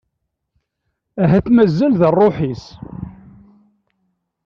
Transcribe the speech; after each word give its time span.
Ahat 1.23 1.47
mazal-d 1.55 2.01
rruḥ-is. 2.11 2.65